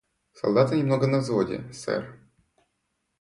[0.33, 2.17] Солдаты немного на взводе, сэр.